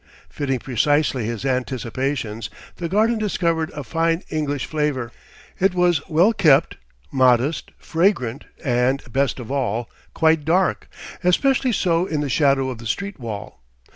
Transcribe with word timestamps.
Fitting 0.31 0.57
precisely 0.57 1.25
his 1.27 1.45
anticipations, 1.45 2.49
the 2.77 2.89
garden 2.89 3.19
discovered 3.19 3.69
a 3.75 3.83
fine 3.83 4.23
English 4.31 4.65
flavour; 4.65 5.11
it 5.59 5.75
was 5.75 6.01
well 6.09 6.33
kept, 6.33 6.75
modest, 7.11 7.69
fragrant 7.77 8.45
and, 8.65 9.03
best 9.13 9.39
of 9.39 9.51
all, 9.51 9.87
quite 10.15 10.43
dark, 10.43 10.89
especially 11.23 11.71
so 11.71 12.07
in 12.07 12.19
the 12.21 12.29
shadow 12.29 12.69
of 12.71 12.79
the 12.79 12.87
street 12.87 13.19
wall. 13.19 13.59